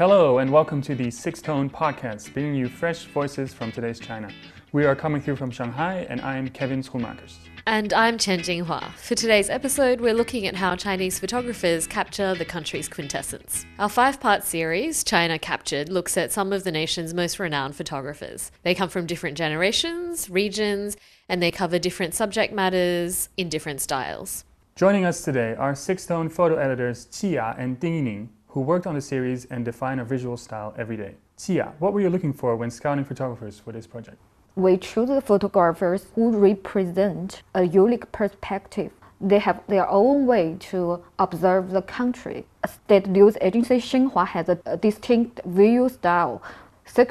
Hello, 0.00 0.38
and 0.38 0.50
welcome 0.50 0.80
to 0.80 0.94
the 0.94 1.10
Sixth 1.10 1.42
Tone 1.42 1.68
Podcast, 1.68 2.32
bringing 2.32 2.54
you 2.54 2.70
fresh 2.70 3.04
voices 3.04 3.52
from 3.52 3.70
today's 3.70 4.00
China. 4.00 4.30
We 4.72 4.86
are 4.86 4.96
coming 4.96 5.20
through 5.20 5.36
from 5.36 5.50
Shanghai, 5.50 6.06
and 6.08 6.22
I'm 6.22 6.48
Kevin 6.48 6.82
Schoenmakers. 6.82 7.34
And 7.66 7.92
I'm 7.92 8.16
Chen 8.16 8.38
Jinghua. 8.38 8.94
For 8.94 9.14
today's 9.14 9.50
episode, 9.50 10.00
we're 10.00 10.14
looking 10.14 10.46
at 10.46 10.56
how 10.56 10.74
Chinese 10.74 11.18
photographers 11.18 11.86
capture 11.86 12.34
the 12.34 12.46
country's 12.46 12.88
quintessence. 12.88 13.66
Our 13.78 13.90
five 13.90 14.20
part 14.20 14.42
series, 14.42 15.04
China 15.04 15.38
Captured, 15.38 15.90
looks 15.90 16.16
at 16.16 16.32
some 16.32 16.50
of 16.54 16.64
the 16.64 16.72
nation's 16.72 17.12
most 17.12 17.38
renowned 17.38 17.76
photographers. 17.76 18.50
They 18.62 18.74
come 18.74 18.88
from 18.88 19.04
different 19.04 19.36
generations, 19.36 20.30
regions, 20.30 20.96
and 21.28 21.42
they 21.42 21.50
cover 21.50 21.78
different 21.78 22.14
subject 22.14 22.54
matters 22.54 23.28
in 23.36 23.50
different 23.50 23.82
styles. 23.82 24.46
Joining 24.76 25.04
us 25.04 25.22
today 25.22 25.56
are 25.58 25.74
Sixth 25.74 26.08
Tone 26.08 26.30
photo 26.30 26.56
editors 26.56 27.06
Qia 27.08 27.54
and 27.58 27.78
Ding 27.78 28.02
Yining, 28.02 28.28
who 28.52 28.60
worked 28.60 28.86
on 28.86 28.94
the 28.94 29.00
series 29.00 29.44
and 29.46 29.64
define 29.64 29.98
a 30.00 30.04
visual 30.04 30.36
style 30.36 30.74
every 30.76 30.96
day. 30.96 31.14
Tia, 31.36 31.72
what 31.78 31.92
were 31.92 32.00
you 32.00 32.10
looking 32.10 32.32
for 32.32 32.56
when 32.56 32.70
scouting 32.70 33.04
photographers 33.04 33.58
for 33.58 33.72
this 33.72 33.86
project? 33.86 34.18
We 34.56 34.76
choose 34.76 35.08
the 35.08 35.20
photographers 35.20 36.06
who 36.14 36.36
represent 36.36 37.42
a 37.54 37.62
unique 37.62 38.10
perspective. 38.10 38.90
They 39.20 39.38
have 39.38 39.62
their 39.68 39.88
own 39.88 40.26
way 40.26 40.56
to 40.70 41.02
observe 41.18 41.70
the 41.70 41.82
country. 41.82 42.46
State 42.66 43.06
news 43.06 43.36
agency 43.40 43.76
Xinhua 43.76 44.26
has 44.26 44.48
a, 44.48 44.76
distinct 44.76 45.40
visual 45.44 45.88
style. 45.88 46.42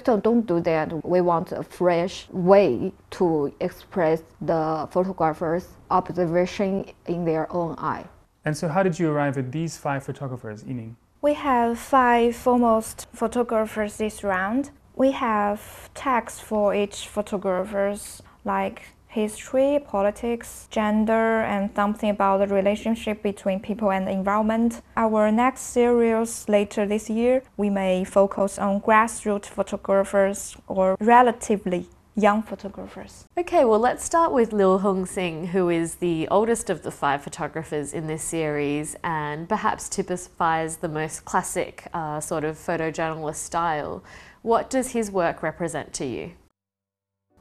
Tone 0.03 0.19
don't 0.19 0.45
do 0.45 0.59
that. 0.59 1.05
We 1.05 1.21
want 1.21 1.53
a 1.53 1.63
fresh 1.63 2.27
way 2.31 2.91
to 3.11 3.53
express 3.61 4.21
the 4.41 4.89
photographer's 4.91 5.67
observation 5.89 6.85
in 7.07 7.23
their 7.23 7.51
own 7.53 7.75
eye. 7.77 8.05
And 8.43 8.57
so, 8.57 8.67
how 8.67 8.83
did 8.83 8.99
you 8.99 9.09
arrive 9.09 9.37
at 9.37 9.51
these 9.53 9.77
five 9.77 10.03
photographers, 10.03 10.63
Yining? 10.63 10.95
We 11.21 11.33
have 11.33 11.77
five 11.77 12.33
foremost 12.33 13.07
photographers 13.11 13.97
this 13.97 14.23
round. 14.23 14.71
We 14.95 15.11
have 15.11 15.93
tags 15.93 16.39
for 16.39 16.73
each 16.73 17.09
photographers 17.09 18.21
like 18.45 18.83
history, 19.09 19.83
politics, 19.85 20.69
gender, 20.71 21.41
and 21.41 21.71
something 21.75 22.11
about 22.11 22.37
the 22.37 22.47
relationship 22.47 23.21
between 23.21 23.59
people 23.59 23.91
and 23.91 24.07
the 24.07 24.11
environment. 24.11 24.81
Our 24.95 25.29
next 25.29 25.61
series 25.61 26.47
later 26.47 26.85
this 26.85 27.09
year, 27.09 27.43
we 27.57 27.69
may 27.69 28.05
focus 28.05 28.57
on 28.57 28.79
grassroots 28.79 29.47
photographers 29.47 30.55
or 30.67 30.95
relatively 31.01 31.87
young 32.19 32.43
photographers. 32.43 33.25
Okay, 33.37 33.63
well, 33.65 33.79
let's 33.79 34.03
start 34.03 34.31
with 34.31 34.51
Liu 34.51 34.77
Heung 34.79 35.07
Shing, 35.07 35.47
who 35.47 35.69
is 35.69 35.95
the 35.95 36.27
oldest 36.29 36.69
of 36.69 36.83
the 36.83 36.91
five 36.91 37.23
photographers 37.23 37.93
in 37.93 38.07
this 38.07 38.23
series 38.23 38.95
and 39.03 39.47
perhaps 39.47 39.87
typifies 39.87 40.77
the 40.77 40.89
most 40.89 41.25
classic 41.25 41.87
uh, 41.93 42.19
sort 42.19 42.43
of 42.43 42.57
photojournalist 42.57 43.35
style. 43.35 44.03
What 44.41 44.69
does 44.69 44.91
his 44.91 45.11
work 45.11 45.41
represent 45.41 45.93
to 45.93 46.05
you? 46.05 46.31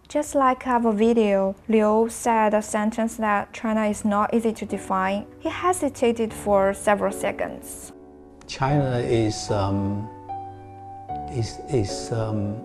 Just 0.08 0.34
like 0.34 0.66
our 0.66 0.92
video, 0.92 1.54
Liu 1.68 2.08
said 2.08 2.54
a 2.54 2.62
sentence 2.62 3.16
that 3.16 3.52
China 3.52 3.84
is 3.84 4.04
not 4.04 4.32
easy 4.32 4.52
to 4.52 4.64
define. 4.64 5.26
He 5.38 5.50
hesitated 5.50 6.32
for 6.32 6.72
several 6.72 7.12
seconds. 7.12 7.92
China 8.46 9.00
is 9.00 9.50
um, 9.50 10.08
is 11.30 11.58
is 11.68 12.10
um, 12.10 12.56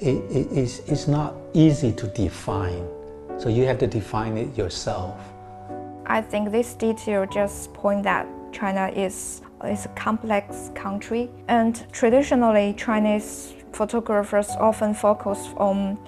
it, 0.00 0.16
it 0.30 0.52
is 0.52 0.82
it's 0.86 1.08
not 1.08 1.34
easy 1.54 1.92
to 1.92 2.06
define, 2.08 2.86
so 3.38 3.48
you 3.48 3.64
have 3.64 3.78
to 3.78 3.86
define 3.86 4.36
it 4.36 4.56
yourself. 4.56 5.18
I 6.06 6.22
think 6.22 6.52
this 6.52 6.74
detail 6.74 7.26
just 7.26 7.72
point 7.74 8.02
that 8.04 8.26
China 8.52 8.88
is 8.94 9.42
is 9.64 9.86
a 9.86 9.88
complex 9.90 10.70
country, 10.74 11.30
and 11.48 11.84
traditionally 11.92 12.74
Chinese 12.74 13.54
photographers 13.72 14.50
often 14.58 14.94
focus 14.94 15.48
on 15.56 15.98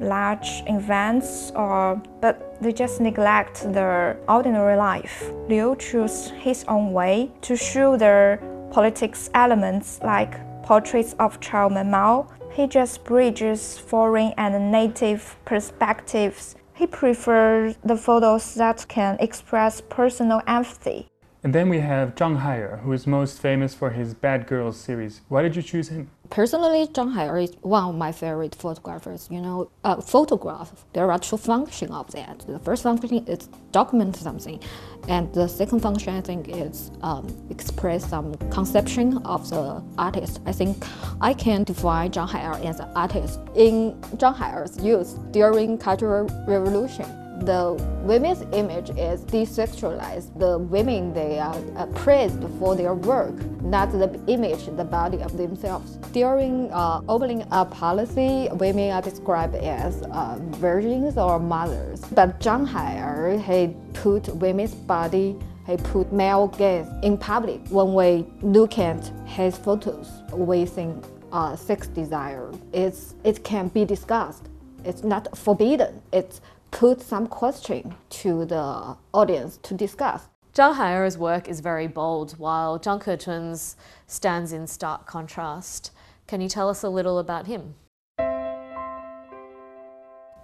large 0.00 0.62
events 0.66 1.52
or 1.54 2.00
but 2.22 2.56
they 2.62 2.72
just 2.72 3.00
neglect 3.00 3.70
their 3.72 4.18
ordinary 4.28 4.76
life. 4.76 5.30
Liu 5.48 5.76
chose 5.76 6.30
his 6.38 6.64
own 6.68 6.92
way 6.92 7.30
to 7.42 7.56
show 7.56 7.96
their 7.96 8.38
politics 8.70 9.28
elements 9.34 10.00
like 10.02 10.38
portraits 10.62 11.14
of 11.18 11.40
Chairman 11.40 11.90
Mao. 11.90 12.28
He 12.60 12.66
just 12.66 13.04
bridges 13.04 13.78
foreign 13.78 14.34
and 14.36 14.70
native 14.70 15.34
perspectives. 15.46 16.56
He 16.74 16.86
prefers 16.86 17.78
the 17.82 17.96
photos 17.96 18.54
that 18.56 18.84
can 18.86 19.16
express 19.18 19.80
personal 19.80 20.42
empathy. 20.46 21.08
And 21.42 21.54
then 21.54 21.70
we 21.70 21.80
have 21.80 22.14
Zhang 22.14 22.42
Haier, 22.42 22.82
who 22.82 22.92
is 22.92 23.06
most 23.06 23.40
famous 23.40 23.72
for 23.72 23.92
his 23.92 24.12
Bad 24.12 24.46
Girls 24.46 24.78
series. 24.78 25.22
Why 25.30 25.40
did 25.40 25.56
you 25.56 25.62
choose 25.62 25.88
him? 25.88 26.10
Personally, 26.30 26.86
Zhang 26.86 27.12
Haier 27.12 27.42
is 27.42 27.56
one 27.62 27.88
of 27.88 27.94
my 27.96 28.12
favorite 28.12 28.54
photographers. 28.54 29.26
You 29.32 29.40
know, 29.40 29.70
uh, 29.82 30.00
photograph, 30.00 30.86
there 30.92 31.10
are 31.10 31.18
two 31.18 31.36
functions 31.36 31.90
of 31.90 32.12
that. 32.12 32.44
The 32.46 32.60
first 32.60 32.84
function 32.84 33.26
is 33.26 33.48
document 33.72 34.14
something, 34.14 34.60
and 35.08 35.32
the 35.34 35.48
second 35.48 35.80
function, 35.80 36.14
I 36.14 36.20
think, 36.20 36.48
is 36.48 36.92
um, 37.02 37.26
express 37.50 38.08
some 38.08 38.34
conception 38.50 39.18
of 39.24 39.50
the 39.50 39.82
artist. 39.98 40.40
I 40.46 40.52
think 40.52 40.86
I 41.20 41.34
can 41.34 41.64
define 41.64 42.12
Zhang 42.12 42.28
Haier 42.28 42.64
as 42.64 42.78
an 42.78 42.90
artist 42.94 43.40
in 43.56 44.00
Zhang 44.16 44.36
Haier's 44.36 44.78
youth 44.78 45.18
during 45.32 45.78
Cultural 45.78 46.28
Revolution 46.46 47.06
the 47.40 47.74
women's 48.02 48.42
image 48.52 48.90
is 48.90 49.24
desexualized. 49.24 50.38
The 50.38 50.58
women 50.58 51.12
they 51.14 51.38
are 51.38 51.86
praised 51.94 52.42
for 52.58 52.76
their 52.76 52.94
work, 52.94 53.34
not 53.62 53.92
the 53.92 54.20
image, 54.26 54.66
the 54.76 54.84
body 54.84 55.22
of 55.22 55.36
themselves. 55.36 55.96
During 56.12 56.70
uh, 56.72 57.00
opening 57.08 57.44
up 57.50 57.70
policy, 57.70 58.48
women 58.52 58.90
are 58.92 59.02
described 59.02 59.54
as 59.54 60.02
uh, 60.02 60.38
virgins 60.58 61.16
or 61.16 61.38
mothers. 61.38 62.00
But 62.12 62.40
Zhang 62.40 62.66
Haier, 62.68 63.40
he 63.42 63.74
put 63.94 64.28
women's 64.36 64.74
body 64.74 65.36
he 65.66 65.76
put 65.76 66.12
male 66.12 66.48
gaze 66.48 66.86
in 67.02 67.16
public. 67.16 67.60
When 67.68 67.94
we 67.94 68.26
look 68.42 68.78
at 68.78 69.12
his 69.24 69.56
photos, 69.56 70.10
we 70.32 70.64
think 70.64 71.04
uh, 71.30 71.54
sex 71.54 71.86
desire. 71.86 72.50
It's, 72.72 73.14
it 73.22 73.44
can 73.44 73.68
be 73.68 73.84
discussed. 73.84 74.48
It's 74.84 75.04
not 75.04 75.36
forbidden. 75.36 76.02
It's 76.12 76.40
put 76.70 77.00
some 77.00 77.26
question 77.26 77.94
to 78.10 78.44
the 78.44 78.96
audience 79.12 79.58
to 79.62 79.74
discuss. 79.74 80.28
Zhang 80.54 80.74
Haier's 80.74 81.16
work 81.16 81.48
is 81.48 81.60
very 81.60 81.86
bold, 81.86 82.32
while 82.38 82.78
Zhang 82.78 83.00
Kechun's 83.02 83.76
stands 84.06 84.52
in 84.52 84.66
stark 84.66 85.06
contrast. 85.06 85.92
Can 86.26 86.40
you 86.40 86.48
tell 86.48 86.68
us 86.68 86.82
a 86.82 86.88
little 86.88 87.18
about 87.18 87.46
him? 87.46 87.74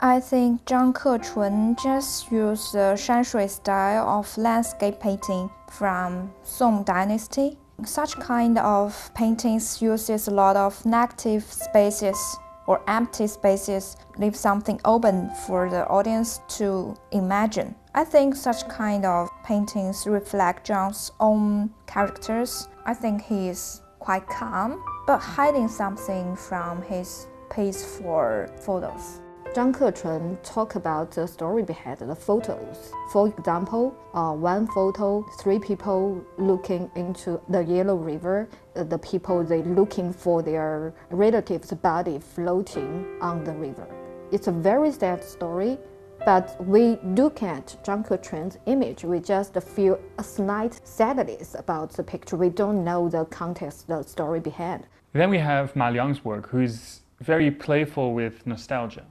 I 0.00 0.20
think 0.20 0.64
Zhang 0.64 0.92
Kechun 0.92 1.82
just 1.82 2.30
used 2.30 2.72
the 2.74 2.94
Shanshui 2.96 3.48
style 3.48 4.06
of 4.06 4.36
landscape 4.38 5.00
painting 5.00 5.50
from 5.70 6.32
Song 6.42 6.84
Dynasty. 6.84 7.58
Such 7.84 8.14
kind 8.20 8.58
of 8.58 9.10
paintings 9.14 9.82
uses 9.82 10.28
a 10.28 10.30
lot 10.30 10.56
of 10.56 10.84
negative 10.86 11.44
spaces 11.44 12.38
or 12.66 12.82
empty 12.88 13.26
spaces 13.26 13.96
leave 14.18 14.36
something 14.36 14.80
open 14.84 15.30
for 15.46 15.70
the 15.70 15.86
audience 15.88 16.40
to 16.48 16.94
imagine. 17.12 17.74
I 17.94 18.04
think 18.04 18.34
such 18.34 18.68
kind 18.68 19.04
of 19.04 19.28
paintings 19.44 20.06
reflect 20.06 20.66
John's 20.66 21.12
own 21.20 21.70
characters. 21.86 22.68
I 22.84 22.94
think 22.94 23.22
he 23.22 23.48
is 23.48 23.82
quite 23.98 24.26
calm, 24.26 24.82
but 25.06 25.18
hiding 25.18 25.68
something 25.68 26.36
from 26.36 26.82
his 26.82 27.26
peaceful 27.50 28.46
photos. 28.60 29.20
Zhang 29.56 29.72
Kechun 29.72 30.36
talk 30.42 30.74
about 30.74 31.12
the 31.12 31.26
story 31.26 31.62
behind 31.62 32.00
the 32.00 32.14
photos. 32.14 32.92
For 33.10 33.28
example, 33.28 33.96
uh, 34.12 34.32
one 34.32 34.66
photo, 34.66 35.24
three 35.40 35.58
people 35.58 36.22
looking 36.36 36.90
into 36.94 37.40
the 37.48 37.64
Yellow 37.64 37.96
River. 37.96 38.50
Uh, 38.76 38.84
the 38.84 38.98
people 38.98 39.42
they 39.42 39.62
looking 39.62 40.12
for 40.12 40.42
their 40.42 40.92
relatives' 41.08 41.72
body 41.72 42.18
floating 42.18 43.06
on 43.22 43.44
the 43.44 43.52
river. 43.52 43.88
It's 44.30 44.46
a 44.46 44.52
very 44.52 44.92
sad 44.92 45.24
story, 45.24 45.78
but 46.26 46.54
we 46.60 46.98
look 47.02 47.42
at 47.42 47.78
Zhang 47.82 48.06
Kechun's 48.06 48.58
image. 48.66 49.04
We 49.04 49.20
just 49.20 49.54
feel 49.62 49.98
a 50.18 50.22
slight 50.22 50.86
sadness 50.86 51.54
about 51.58 51.92
the 51.92 52.02
picture. 52.02 52.36
We 52.36 52.50
don't 52.50 52.84
know 52.84 53.08
the 53.08 53.24
context, 53.24 53.88
the 53.88 54.02
story 54.02 54.40
behind. 54.40 54.86
Then 55.14 55.30
we 55.30 55.38
have 55.38 55.74
Ma 55.74 55.88
Liang's 55.88 56.22
work, 56.26 56.50
who's 56.50 57.00
very 57.22 57.50
playful 57.50 58.12
with 58.12 58.46
nostalgia. 58.46 59.06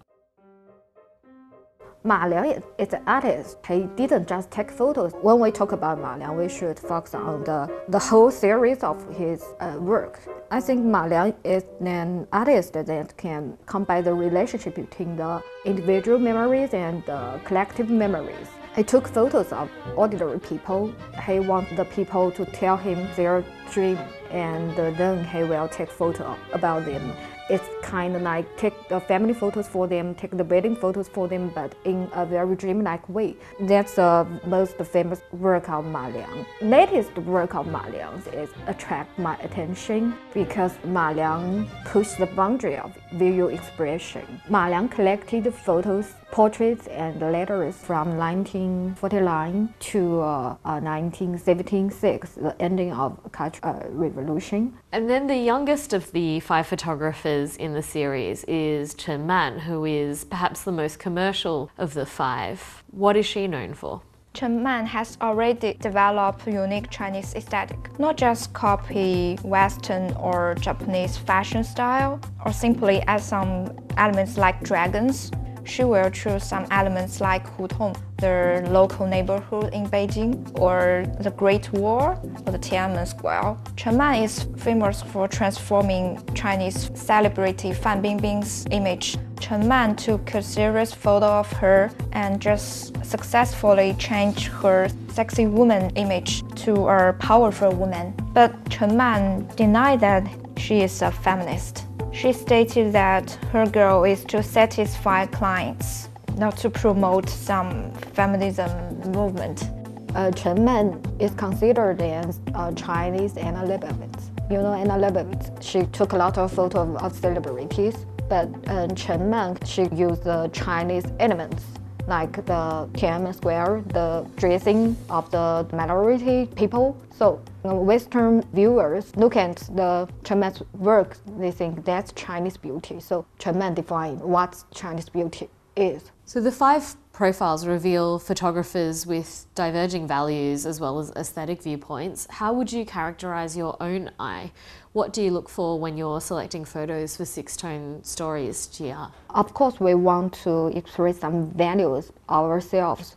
Ma 2.06 2.24
Liang 2.28 2.62
is 2.78 2.94
an 2.94 3.02
artist. 3.08 3.58
He 3.68 3.88
didn't 3.96 4.28
just 4.28 4.52
take 4.52 4.70
photos. 4.70 5.12
When 5.24 5.40
we 5.40 5.50
talk 5.50 5.72
about 5.72 6.00
Ma 6.00 6.16
Liang, 6.16 6.38
we 6.38 6.48
should 6.48 6.78
focus 6.78 7.16
on 7.16 7.44
the, 7.46 7.68
the 7.90 7.98
whole 7.98 8.30
series 8.30 8.84
of 8.84 9.04
his 9.16 9.44
uh, 9.60 9.78
work. 9.80 10.20
I 10.52 10.62
think 10.62 10.86
Ma 10.86 11.06
Liang 11.06 11.34
is 11.44 11.64
an 11.82 12.28
artist 12.32 12.74
that 12.74 13.18
can 13.18 13.58
combine 13.66 14.04
the 14.04 14.14
relationship 14.14 14.76
between 14.76 15.16
the 15.16 15.42
individual 15.66 16.20
memories 16.20 16.76
and 16.76 17.04
the 17.08 17.42
collective 17.44 17.90
memories. 17.90 18.50
He 18.76 18.84
took 18.84 19.08
photos 19.08 19.52
of 19.52 19.72
ordinary 19.96 20.40
people. 20.40 20.94
He 21.26 21.40
wants 21.40 21.76
the 21.76 21.86
people 21.86 22.30
to 22.34 22.46
tell 22.46 22.78
him 22.78 23.08
their 23.16 23.44
dream, 23.72 23.98
and 24.30 24.76
then 24.76 25.26
he 25.26 25.44
will 25.44 25.68
take 25.68 25.90
photo 25.90 26.38
about 26.54 26.86
them 26.86 27.16
it's 27.50 27.68
kind 27.84 28.16
of 28.16 28.22
like 28.22 28.46
take 28.58 28.88
the 28.90 29.00
family 29.00 29.34
photos 29.34 29.68
for 29.68 29.88
them, 29.88 30.16
take 30.16 30.32
the 30.32 30.44
wedding 30.44 30.76
photos 30.76 31.08
for 31.08 31.28
them, 31.28 31.52
but 31.54 31.76
in 31.86 32.10
a 32.14 32.26
very 32.26 32.56
dreamlike 32.56 33.08
way. 33.08 33.36
That's 33.60 33.96
the 33.96 34.28
most 34.46 34.78
famous 34.78 35.22
work 35.32 35.70
of 35.70 35.86
Ma 35.86 36.08
Liang. 36.08 36.46
Latest 36.62 37.16
work 37.20 37.56
of 37.56 37.68
Ma 37.68 37.86
Liang's 37.88 38.28
is 38.28 38.50
attract 38.68 39.18
my 39.20 39.38
attention 39.38 40.16
because 40.34 40.74
Ma 40.86 41.12
Liang 41.12 41.70
pushed 41.86 42.18
the 42.18 42.26
boundary 42.26 42.78
of 42.78 42.96
visual 43.14 43.50
expression. 43.50 44.42
Ma 44.50 44.68
Liang 44.68 44.90
collected 44.90 45.54
photos 45.54 46.14
portraits 46.36 46.88
and 46.88 47.22
letters 47.22 47.78
from 47.78 48.18
1949 48.18 49.74
to 49.80 50.20
uh, 50.20 50.58
uh, 50.66 50.82
1976, 50.82 52.32
the 52.32 52.62
ending 52.62 52.92
of 52.92 53.18
Cultural 53.32 53.74
uh, 53.74 53.88
Revolution. 53.88 54.78
And 54.92 55.10
then 55.10 55.28
the 55.28 55.38
youngest 55.38 55.94
of 55.94 56.12
the 56.12 56.42
five 56.42 56.68
photographers 56.68 57.56
in 57.56 57.74
the 57.74 57.82
series 57.82 58.44
is 58.50 58.96
Chen 58.96 59.26
Man, 59.26 59.60
who 59.60 59.86
is 59.86 60.26
perhaps 60.26 60.64
the 60.64 60.74
most 60.74 61.00
commercial 61.00 61.72
of 61.78 61.94
the 61.94 62.06
five. 62.06 62.84
What 62.92 63.16
is 63.16 63.26
she 63.26 63.48
known 63.48 63.74
for? 63.74 64.02
Chen 64.34 64.62
Man 64.62 64.86
has 64.88 65.18
already 65.22 65.76
developed 65.76 66.46
unique 66.46 66.90
Chinese 66.90 67.34
aesthetic, 67.36 67.98
not 67.98 68.18
just 68.18 68.52
copy 68.52 69.38
Western 69.42 70.12
or 70.16 70.56
Japanese 70.60 71.16
fashion 71.16 71.64
style, 71.64 72.20
or 72.46 72.52
simply 72.52 73.00
add 73.04 73.22
some 73.22 73.72
elements 73.96 74.36
like 74.36 74.62
dragons 74.64 75.32
she 75.66 75.84
will 75.84 76.10
choose 76.10 76.44
some 76.44 76.66
elements 76.72 77.20
like 77.20 77.46
Hutong, 77.58 77.96
the 78.18 78.66
local 78.70 79.06
neighborhood 79.08 79.74
in 79.74 79.88
Beijing, 79.90 80.58
or 80.60 81.06
the 81.20 81.32
Great 81.32 81.72
Wall, 81.74 82.20
or 82.46 82.52
the 82.52 82.60
Tiananmen 82.60 83.08
Square. 83.08 83.58
Chen 83.76 83.98
Man 83.98 84.24
is 84.24 84.48
famous 84.58 85.02
for 85.02 85.28
transforming 85.28 86.22
Chinese 86.34 86.90
celebrity 86.96 87.74
Fan 87.74 88.02
Bingbing's 88.02 88.66
image. 88.72 89.18
Chen 89.40 89.68
Man 89.68 89.96
took 89.96 90.34
a 90.34 90.42
serious 90.42 90.94
photo 90.94 91.26
of 91.26 91.52
her 91.54 91.92
and 92.14 92.42
just 92.42 92.96
successfully 93.06 93.94
changed 94.00 94.48
her 94.48 94.88
sexy 95.10 95.48
woman 95.48 95.90
image 95.96 96.44
to 96.56 96.88
a 96.88 97.14
powerful 97.14 97.72
woman. 97.72 98.14
But 98.34 98.54
Chen 98.70 98.96
Man 98.96 99.48
denied 99.56 100.00
that 100.02 100.28
she 100.58 100.82
is 100.82 101.02
a 101.02 101.12
feminist. 101.12 101.85
She 102.16 102.32
stated 102.32 102.94
that 102.94 103.30
her 103.52 103.66
goal 103.66 104.06
is 104.06 104.24
to 104.26 104.42
satisfy 104.42 105.26
clients, 105.26 106.08
not 106.38 106.56
to 106.60 106.70
promote 106.70 107.30
some 107.30 107.92
feminism 108.14 108.72
movement. 109.12 109.70
Uh, 110.16 110.32
Chen 110.32 110.64
Man 110.64 111.02
is 111.20 111.32
considered 111.32 112.02
as 112.02 112.40
a 112.54 112.74
Chinese 112.74 113.36
Anna 113.36 113.64
Leibovitz. 113.64 114.32
You 114.50 114.62
know 114.62 114.74
Anna 114.74 114.94
Leibovitz, 114.94 115.62
she 115.62 115.84
took 115.88 116.14
a 116.14 116.18
lot 116.18 116.38
of 116.38 116.54
photos 116.54 116.96
of 117.02 117.14
celebrities, 117.18 118.06
but 118.30 118.48
uh, 118.68 118.88
Chen 118.96 119.30
Man, 119.30 119.58
she 119.66 119.84
used 119.90 120.24
the 120.24 120.50
Chinese 120.54 121.04
elements 121.20 121.66
like 122.08 122.34
the 122.46 122.88
Tiananmen 122.94 123.36
Square, 123.36 123.84
the 123.88 124.26
dressing 124.36 124.96
of 125.10 125.30
the 125.32 125.68
minority 125.74 126.48
people. 126.56 126.96
So 127.18 127.42
Western 127.64 128.44
viewers 128.54 129.16
look 129.16 129.36
at 129.36 129.58
the 129.76 130.08
Man's 130.36 130.62
work, 130.74 131.18
they 131.38 131.52
think 131.52 131.84
that's 131.86 132.12
Chinese 132.14 132.58
beauty. 132.58 133.00
So 133.00 133.26
Chen 133.40 133.58
Man 133.58 133.74
defined 133.74 134.22
what 134.22 134.64
Chinese 134.74 135.10
beauty 135.10 135.50
is. 135.76 136.12
So 136.26 136.42
the 136.42 136.52
five 136.52 136.96
profiles 137.14 137.66
reveal 137.66 138.20
photographers 138.20 139.08
with 139.08 139.46
diverging 139.56 140.08
values 140.08 140.66
as 140.66 140.80
well 140.82 141.00
as 141.00 141.12
aesthetic 141.16 141.62
viewpoints. 141.62 142.28
How 142.30 142.52
would 142.54 142.72
you 142.72 142.86
characterize 142.86 143.56
your 143.56 143.78
own 143.82 144.12
eye? 144.20 144.52
What 144.94 145.14
do 145.14 145.22
you 145.22 145.32
look 145.32 145.48
for 145.48 145.80
when 145.80 145.98
you're 145.98 146.20
selecting 146.20 146.66
photos 146.66 147.16
for 147.16 147.24
Sixth 147.26 147.60
Tone 147.60 148.04
stories, 148.04 148.68
Jia? 148.68 149.12
Of 149.30 149.54
course, 149.54 149.80
we 149.80 149.94
want 149.94 150.34
to 150.44 150.68
express 150.68 151.20
some 151.20 151.52
values 151.52 152.12
ourselves. 152.30 153.16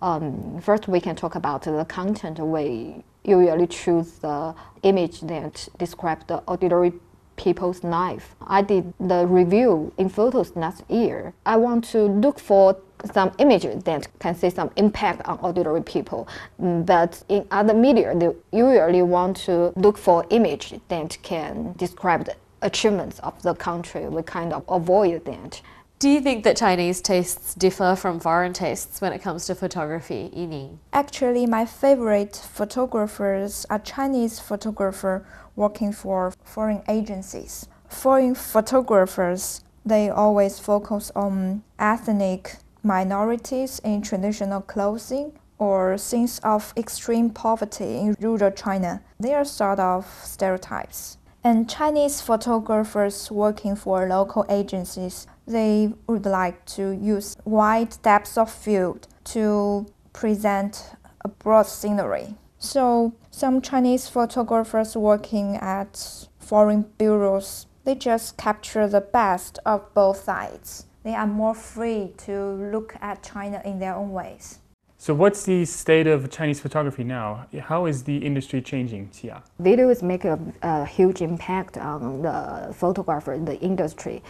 Um, 0.00 0.60
first, 0.60 0.88
we 0.88 1.00
can 1.00 1.16
talk 1.16 1.34
about 1.34 1.62
the 1.62 1.84
content. 1.86 2.38
We 2.38 3.04
usually 3.24 3.66
choose 3.66 4.12
the 4.18 4.54
image 4.82 5.20
that 5.22 5.68
describe 5.78 6.26
the 6.26 6.38
ordinary 6.46 6.92
people's 7.36 7.82
life. 7.84 8.34
I 8.46 8.62
did 8.62 8.92
the 9.00 9.26
review 9.26 9.92
in 9.98 10.08
photos 10.08 10.54
last 10.56 10.82
year. 10.88 11.34
I 11.44 11.56
want 11.56 11.84
to 11.86 12.02
look 12.02 12.38
for 12.38 12.76
some 13.12 13.32
images 13.38 13.84
that 13.84 14.08
can 14.18 14.34
see 14.34 14.50
some 14.50 14.70
impact 14.76 15.26
on 15.26 15.38
ordinary 15.42 15.82
people. 15.82 16.26
Mm, 16.60 16.86
but 16.86 17.22
in 17.28 17.46
other 17.50 17.74
media, 17.74 18.14
they 18.16 18.30
usually 18.56 19.02
want 19.02 19.36
to 19.38 19.72
look 19.76 19.98
for 19.98 20.24
image 20.30 20.74
that 20.88 21.18
can 21.22 21.74
describe 21.76 22.24
the 22.24 22.36
achievements 22.62 23.18
of 23.20 23.40
the 23.42 23.54
country. 23.54 24.08
We 24.08 24.22
kind 24.22 24.52
of 24.52 24.64
avoid 24.68 25.24
that. 25.26 25.60
Do 26.04 26.10
you 26.10 26.20
think 26.20 26.44
that 26.44 26.58
Chinese 26.58 27.00
tastes 27.00 27.54
differ 27.54 27.96
from 27.96 28.20
foreign 28.20 28.52
tastes 28.52 29.00
when 29.00 29.14
it 29.14 29.22
comes 29.22 29.46
to 29.46 29.54
photography, 29.54 30.30
Yining? 30.36 30.76
Actually, 30.92 31.46
my 31.46 31.64
favorite 31.64 32.36
photographers 32.36 33.64
are 33.70 33.78
Chinese 33.78 34.38
photographers 34.38 35.22
working 35.56 35.92
for 35.92 36.34
foreign 36.44 36.82
agencies. 36.90 37.68
Foreign 37.88 38.34
photographers, 38.34 39.64
they 39.86 40.10
always 40.10 40.58
focus 40.58 41.10
on 41.16 41.62
ethnic 41.78 42.56
minorities 42.82 43.78
in 43.78 44.02
traditional 44.02 44.60
clothing 44.60 45.32
or 45.56 45.96
scenes 45.96 46.38
of 46.40 46.74
extreme 46.76 47.30
poverty 47.30 47.96
in 47.96 48.14
rural 48.20 48.50
China. 48.50 49.00
They 49.18 49.32
are 49.32 49.46
sort 49.46 49.80
of 49.80 50.04
stereotypes. 50.22 51.16
And 51.42 51.68
Chinese 51.68 52.20
photographers 52.20 53.30
working 53.30 53.76
for 53.76 54.06
local 54.06 54.46
agencies, 54.50 55.26
they 55.46 55.92
would 56.06 56.26
like 56.26 56.64
to 56.66 56.90
use 56.92 57.36
wide 57.44 57.96
depths 58.02 58.38
of 58.38 58.50
field 58.50 59.08
to 59.24 59.86
present 60.12 60.90
a 61.24 61.28
broad 61.28 61.66
scenery. 61.66 62.34
So 62.58 63.14
some 63.30 63.60
Chinese 63.60 64.08
photographers 64.08 64.96
working 64.96 65.56
at 65.56 66.26
foreign 66.38 66.82
bureaus, 66.98 67.66
they 67.84 67.94
just 67.94 68.36
capture 68.36 68.88
the 68.88 69.00
best 69.00 69.58
of 69.66 69.92
both 69.94 70.24
sides. 70.24 70.86
They 71.02 71.14
are 71.14 71.26
more 71.26 71.54
free 71.54 72.12
to 72.18 72.52
look 72.72 72.96
at 73.02 73.22
China 73.22 73.60
in 73.64 73.78
their 73.78 73.94
own 73.94 74.12
ways. 74.12 74.60
So, 74.96 75.12
what's 75.12 75.42
the 75.42 75.66
state 75.66 76.06
of 76.06 76.30
Chinese 76.30 76.60
photography 76.60 77.04
now? 77.04 77.46
How 77.60 77.84
is 77.84 78.04
the 78.04 78.16
industry 78.16 78.62
changing, 78.62 79.10
Xia? 79.10 79.42
Videos 79.60 80.02
make 80.02 80.24
a, 80.24 80.38
a 80.62 80.86
huge 80.86 81.20
impact 81.20 81.76
on 81.76 82.22
the 82.22 82.72
photographer, 82.72 83.38
the 83.38 83.60
industry, 83.60 84.22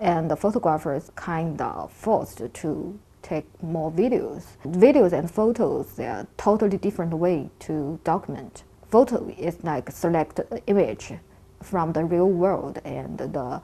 and 0.00 0.30
the 0.30 0.36
photographers 0.36 1.10
kind 1.16 1.60
of 1.60 1.92
forced 1.92 2.42
to 2.52 2.98
take 3.22 3.46
more 3.62 3.90
videos. 3.90 4.44
Videos 4.64 5.12
and 5.12 5.30
photos, 5.30 5.96
they 5.96 6.06
are 6.06 6.26
totally 6.36 6.78
different 6.78 7.12
way 7.12 7.50
to 7.60 7.98
document. 8.04 8.62
Photo 8.90 9.28
is 9.36 9.62
like 9.64 9.90
select 9.90 10.40
image 10.66 11.12
from 11.62 11.92
the 11.92 12.04
real 12.04 12.28
world, 12.28 12.78
and 12.84 13.18
the 13.18 13.60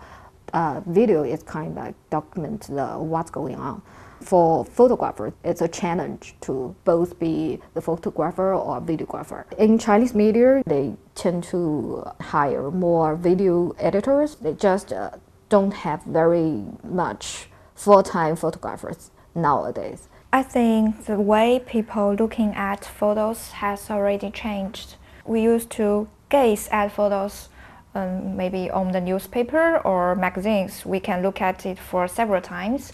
uh, 0.53 0.81
video 0.87 1.23
is 1.23 1.43
kind 1.43 1.79
of 1.79 1.85
like 1.85 1.95
document 2.11 2.63
the 2.69 2.87
what's 2.99 3.31
going 3.31 3.57
on. 3.57 3.81
For 4.21 4.65
photographers, 4.65 5.33
it's 5.45 5.61
a 5.61 5.69
challenge 5.69 6.35
to 6.43 6.75
both 6.85 7.19
be 7.19 7.61
the 7.75 7.81
photographer 7.81 8.55
or 8.55 8.81
videographer. 8.81 9.45
In 9.59 9.79
Chinese 9.79 10.15
media, 10.15 10.63
they 10.67 10.95
tend 11.15 11.45
to 11.45 12.05
hire 12.21 12.71
more 12.71 13.17
video 13.17 13.75
editors. 13.79 14.37
They 14.37 14.55
just 14.55 14.93
uh, 14.93 15.11
don't 15.55 15.75
have 15.87 16.03
very 16.03 16.65
much 16.83 17.47
full-time 17.77 18.35
photographers 18.35 19.13
nowadays? 19.37 20.09
I 20.33 20.43
think 20.43 21.05
the 21.05 21.21
way 21.33 21.61
people 21.65 22.13
looking 22.23 22.53
at 22.57 22.85
photos 22.85 23.53
has 23.63 23.89
already 23.89 24.31
changed. 24.33 24.97
We 25.25 25.43
used 25.43 25.71
to 25.79 26.09
gaze 26.29 26.67
at 26.73 26.91
photos 26.91 27.49
um, 27.95 28.37
maybe 28.37 28.69
on 28.69 28.91
the 28.91 29.01
newspaper 29.01 29.79
or 29.85 30.17
magazines. 30.17 30.85
We 30.85 30.99
can 30.99 31.23
look 31.23 31.41
at 31.41 31.65
it 31.65 31.79
for 31.79 32.09
several 32.09 32.43
times. 32.43 32.93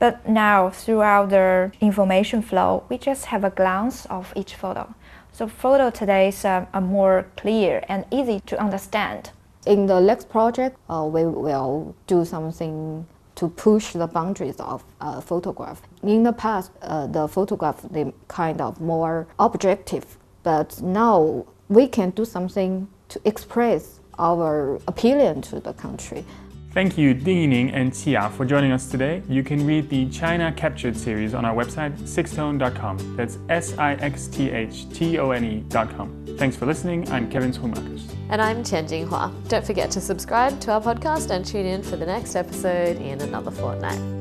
But 0.00 0.28
now, 0.28 0.70
throughout 0.70 1.30
the 1.30 1.70
information 1.80 2.42
flow, 2.42 2.82
we 2.88 2.98
just 2.98 3.26
have 3.26 3.44
a 3.44 3.50
glance 3.50 4.06
of 4.06 4.32
each 4.34 4.56
photo. 4.56 4.94
So, 5.30 5.46
photo 5.46 5.90
today 5.90 6.28
is 6.28 6.44
uh, 6.44 6.66
a 6.72 6.80
more 6.80 7.26
clear 7.36 7.84
and 7.88 8.04
easy 8.10 8.40
to 8.46 8.60
understand. 8.60 9.30
In 9.66 9.86
the 9.86 10.00
next 10.00 10.28
project, 10.30 10.78
uh, 10.88 11.08
we 11.10 11.24
will 11.26 11.94
do 12.06 12.24
something 12.24 13.06
to 13.34 13.48
push 13.48 13.92
the 13.92 14.06
boundaries 14.06 14.58
of 14.58 14.84
uh, 15.00 15.20
photograph. 15.20 15.82
In 16.02 16.22
the 16.22 16.32
past, 16.32 16.70
uh, 16.82 17.06
the 17.06 17.28
photograph 17.28 17.82
they 17.90 18.12
kind 18.28 18.60
of 18.60 18.80
more 18.80 19.26
objective, 19.38 20.18
but 20.42 20.80
now 20.80 21.44
we 21.68 21.88
can 21.88 22.10
do 22.10 22.24
something 22.24 22.88
to 23.08 23.20
express 23.24 24.00
our 24.18 24.76
opinion 24.88 25.42
to 25.42 25.60
the 25.60 25.72
country. 25.72 26.24
Thank 26.72 26.96
you, 26.96 27.14
Ding 27.14 27.50
Yining 27.50 27.72
and 27.74 27.92
Tia 27.92 28.30
for 28.36 28.44
joining 28.44 28.70
us 28.70 28.88
today. 28.88 29.22
You 29.28 29.42
can 29.42 29.66
read 29.66 29.88
the 29.90 30.08
China 30.10 30.52
Captured 30.52 30.96
series 30.96 31.34
on 31.34 31.44
our 31.44 31.54
website, 31.54 31.98
sixthtone.com. 32.02 33.16
That's 33.16 33.38
S 33.48 33.76
I 33.76 33.94
X 33.94 34.28
T 34.28 34.50
H 34.50 34.88
T 34.90 35.18
O 35.18 35.32
N 35.32 35.44
E.com. 35.44 36.36
Thanks 36.38 36.56
for 36.56 36.66
listening. 36.66 37.10
I'm 37.10 37.28
Kevin 37.28 37.52
Schoenmakers. 37.52 38.19
And 38.30 38.40
I'm 38.40 38.62
Tian 38.62 38.86
Jinghua. 38.86 39.32
Don't 39.48 39.66
forget 39.66 39.90
to 39.90 40.00
subscribe 40.00 40.60
to 40.60 40.70
our 40.70 40.80
podcast 40.80 41.30
and 41.30 41.44
tune 41.44 41.66
in 41.66 41.82
for 41.82 41.96
the 41.96 42.06
next 42.06 42.36
episode 42.36 42.96
in 42.98 43.20
another 43.20 43.50
fortnight. 43.50 44.19